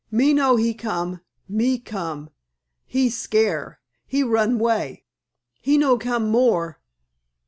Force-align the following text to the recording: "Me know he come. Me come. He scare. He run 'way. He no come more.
"Me 0.09 0.33
know 0.33 0.55
he 0.55 0.73
come. 0.73 1.21
Me 1.47 1.77
come. 1.77 2.31
He 2.87 3.07
scare. 3.07 3.79
He 4.07 4.23
run 4.23 4.57
'way. 4.57 5.03
He 5.61 5.77
no 5.77 5.99
come 5.99 6.27
more. 6.31 6.79